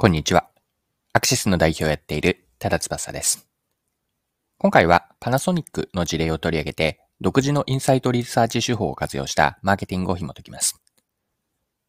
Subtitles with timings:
[0.00, 0.48] こんにちは。
[1.12, 3.46] アクシスの代表をやっている多田翼です。
[4.56, 10.80] 今回はパナソニックの事例を取り上げて、独自のインサイトリサーチ手法を活用したマーケティングを紐解きます。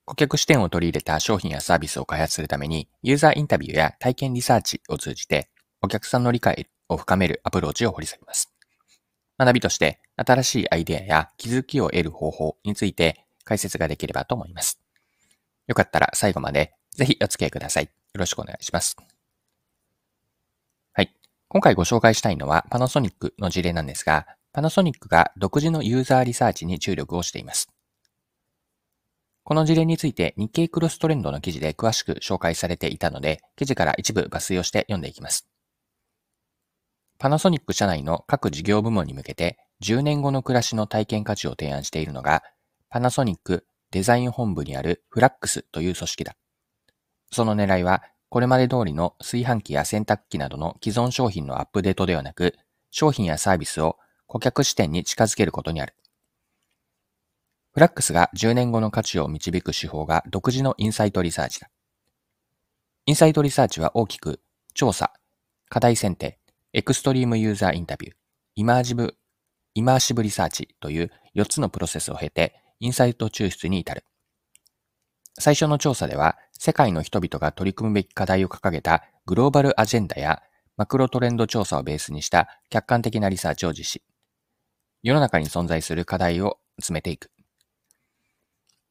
[0.04, 5.50] 顧客視点を取り入れた商品やサービスを開発するために、ユーザーインタビューや体験リサーチを通じて、
[5.82, 8.54] お客さんの理解を深めるアプローチを掘り下げます。
[9.40, 14.82] 学びとして、新しいアイデアや気づきを得る方法について解説ができればと思います。
[15.68, 17.90] よかったら最後までぜひお付き合いください。
[18.14, 18.98] よろしくお願いします。
[20.94, 21.16] はい。
[21.48, 27.70] 今回ご紹介したいのはパナソニックの事例なんですが、パナソニックが独自のユーザーリサーチに注力をしています。
[29.44, 35.48] この事例について日経クロストレンドの記事で詳しく紹介されていたので、記事から一部抜粋をして読んでいきます。
[37.18, 42.44] パナソニック社内の各事業部門に向けて10年後の暮らしの体験価値を提案しているのが、
[42.90, 46.36] パナソニックデザイン本部にあるフラックスという組織だ。
[47.32, 52.56] その狙いは、これまで通りの炊飯器や洗濯機などの既存商品のアップデートではなく、
[52.92, 53.98] 商品やサービスを
[54.28, 55.96] 顧客視点に近づけることにある。
[57.74, 61.70] フラックスが10年後の価値を導く手法が独自のインサイトリサーチだ。
[63.06, 64.42] インサイトリサーチは大きく、
[64.74, 65.14] 調査、
[65.70, 66.38] 課題選定、
[66.74, 68.14] エクストリームユーザーインタビュー、
[68.56, 69.16] イマージブ、
[69.74, 74.04] イマーシブリサーチという4つのプロセスを経て、インサイト抽出に至る。
[75.40, 80.42] 最初の調査では、世界の人々が取り組むべき課題を掲げたグローバルアジェンダや
[80.78, 84.04] マクロトレンド調査をベースにした客観的なリサーチを実施。
[85.04, 87.32] 世の中に存在する課題を詰めていく。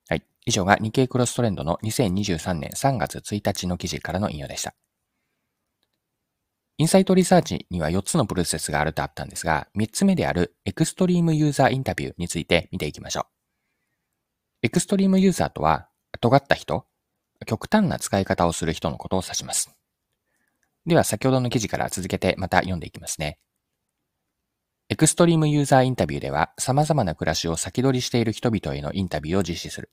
[0.08, 0.24] はい。
[0.46, 4.74] 以上が日経クロストレンドの2023年3月1日の記事からの引用でした。
[6.78, 13.24] インサイトリサーチには4つのプロセスがあるとあったんですが、3つ目であるエクストリームユーザーインタビューについて見ていきましょう。
[14.62, 15.89] エクストリームユーザーとは、
[16.20, 16.86] 尖った人、
[17.46, 19.74] 極端な使い方をする人のことを指します。
[20.86, 23.38] では先ほどの記事から続けてまた読んでいきますね。
[24.88, 29.90] エクストリームユーザーインタビューでは様々な暮らしを先取りしている人々へのインタビューを実施する。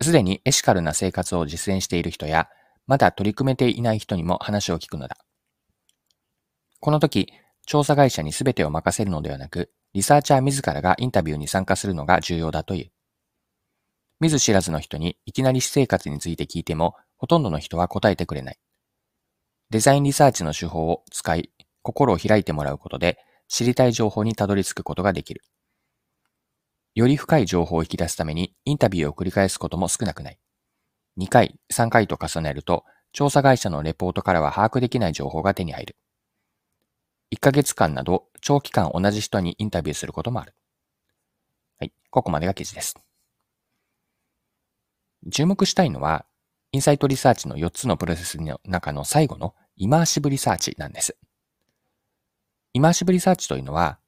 [0.00, 2.48] すでにエシカルな生活を実践している人や、
[2.86, 5.18] まだ取り組めていない人にも話を聞くのだ。
[6.80, 7.32] この時、
[7.66, 12.90] 調査会社に全てを任せるのではなく、リサーチャー自らがインタビューに参加するのが重要だという。
[14.20, 18.58] 見ず知らずの人にいきなり私生活について聞いても、ほとんどの人は答えてくれない。
[19.70, 21.50] デザインリサーチの手法を使い、
[21.82, 25.42] 心を開いてもらうことで、知りたい情報にたどり着くことができる。
[26.94, 30.38] より深い情報を引き出すために、インタビューを繰り返すことも少なくない。
[31.16, 35.96] 2回、3回と重ねると、調査会社のレポートからは把握できない情報が手に入る。
[37.32, 40.54] 1ヶ月間など、長期間同じ人にインタビューすることもある。
[41.78, 42.94] はい、ここまでが記事です。
[45.30, 46.24] 注目したいのは、
[46.72, 51.16] インサイトリサーチの4つのプロセスの中の最後のイマーシブリサーチなんです。
[52.72, 53.98] イマーシブリサーチというのは、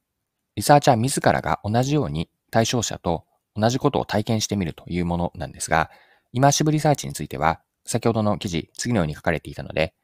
[0.54, 3.24] リサーチャー自らが同じように対象者と
[3.56, 5.90] 同じことを体験してみるというものなんですが、
[6.32, 9.94] イマーシブリサーチについては、先ほどの記事、次のように書かれていたので、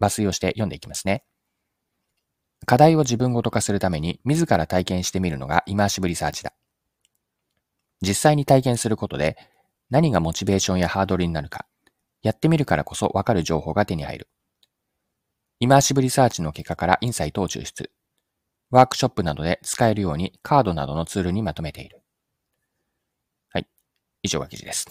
[0.00, 1.24] 抜粋をして読んでいきますね。
[2.66, 6.52] 課題を自分ごと化するために自ら体験してみるのがイマーシブリサーチだ。
[8.02, 9.36] 実際に体験することで
[9.90, 11.66] 何がモチベーションやハードルになるか、
[12.22, 14.28] やってみるからこそわかる情報が手に入る。
[15.58, 17.90] イマーシブリサーチの結果からインサイトを抽出。
[18.70, 22.02] ワークショップなどで使えるようにカードなどのツールにまとめている。
[23.50, 23.66] はい。
[24.22, 24.86] 以上が記事です。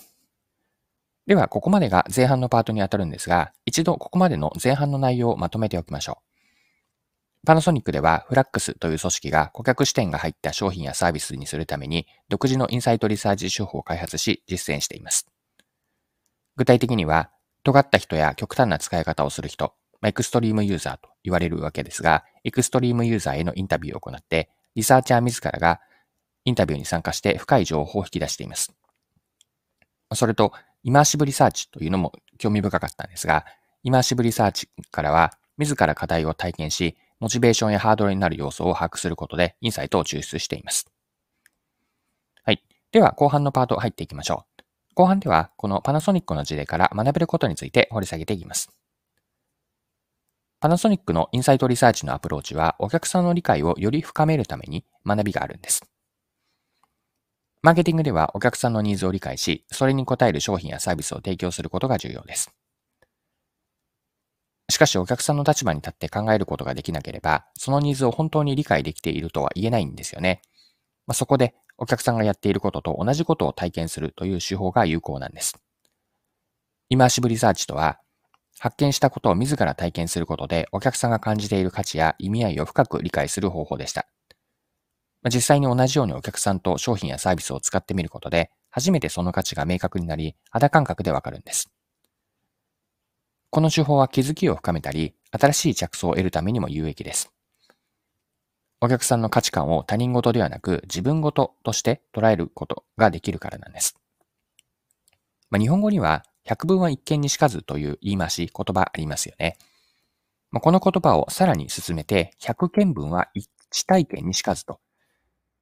[1.25, 6.28] では、ここまでが前半のパートにあたるんですが、一度ここまでの前半の内容をまとめておきましょう。
[7.45, 15.27] パナソニックではフラックスという組織が顧客視点が入った商品やサービスにするために独自のインサイトリサーチ手法を開発し実践しています。
[16.59, 17.31] 具体的には、
[17.63, 25.79] 尖った人や極端な使い方をする人、extreme user と言われるわけですが、 extreme user へのインタビューを行って、リサーチャー自らが
[26.43, 28.73] インタビューに参加して深い情報を引き出しています。
[30.13, 30.51] それと、
[30.83, 33.45] immersive research というのも興味深かったんですが、
[33.83, 40.87] immersive research からは、自ら課題を体験し、モチベーションやハードルになる要素を把握することで、インサイトを抽出しています。
[42.43, 42.63] はい。
[42.91, 44.63] では、後半のパート入っていきましょう。
[44.95, 48.69] 後半では、このパナソニックの事例から学べることについて掘り下げていきます。
[50.61, 55.89] パナソニックのインサイトリサーチのアプローチは、お客さんの理解をより深めるために学びがあるんです。
[57.61, 62.53] マーケティングではお客さんのニーズを理解し、それに応える商品やサービスを提供することが重要です。
[64.69, 70.41] しかしお客さんの立場に立って考えることができなければ、そのニーズを本当に理解できているとは言えないんですよね。
[71.07, 75.59] まあ、そこでお客さんがやっていることと同じことを体験するという手法が有効なんです。
[76.89, 77.99] イマーシブリサーチとは、
[78.59, 84.07] 発見したことを自ら体験することでお客さんが感じている価値や意味合いを深く理解する方法でした。
[85.25, 91.71] 実際に同じようにお客さんと商品やサービスを使ってみることで、初めてその価値が明確になり、肌感覚でわかるんです。
[93.49, 97.31] この手法は気づきを深めたり、新しい着想を得るためにも有益です。
[98.81, 103.97] お客さんの価値観を他人事ではなく自分事として捉えることができるからなんです。
[105.49, 109.57] まあ、日本語には百聞は一見にしかずという言い回し、言葉ありますよね。
[110.51, 113.49] まあ、この言葉をさらに進めて、百見聞は一
[113.85, 114.79] 体験にしかずと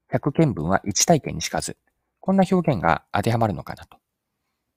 [0.10, 1.78] 百見聞は一体験にしかず。
[2.22, 3.98] こんな表現が当てはまるのかなと。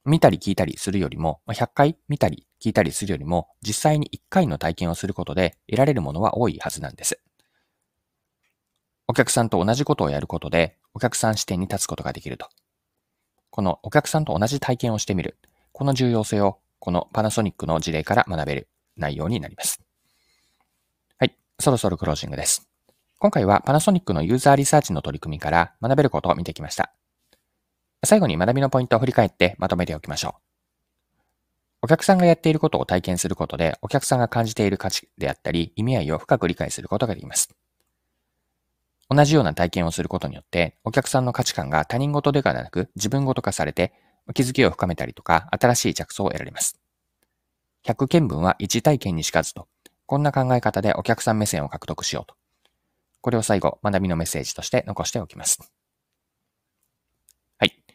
[0.05, 7.20] 見たり聞いたりするよりも、100回見たり聞いたりするよりも、実際に1回の体験をすることで得られるものは多いはずなんです。
[9.08, 12.49] お客さんと同じことをやることで、お客さん視点に立つことができると。
[13.50, 15.37] このお客さんと同じ体験をしてみる。
[15.73, 19.82] この重要性を、このパナソニックの事例から学べる内容になります。
[21.19, 21.37] はい。
[21.58, 22.69] そろそろクロージングです。
[23.19, 26.94] 今回はパナソニックのユーザーリサーチの取り組みから学べることを見てきました。
[28.05, 30.50] 最後に学びのポイントを振り返ってまとめておきましょう。
[31.82, 37.49] お客さんがやっていることを体験することで、お客さんが感じている価値であったり、意味合いを深く理解することができます。
[39.08, 43.93] 同じような体験をすることによって、お客さんの価値観が他人事ではなく自分事化されて、
[44.35, 46.79] 気づきを深めたりとか、新しい着想を得られます。
[47.87, 49.67] 100件分は1体験にしかずと、
[50.06, 52.35] こんな考え方でお客さん目線を獲得しようと。
[53.20, 55.73] これを最後、学びのメッセージとして残しておきます。